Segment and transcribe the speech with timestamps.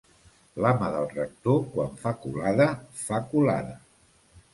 [0.65, 2.65] L'ama del rector quan fa colada,
[3.03, 3.77] fa colada.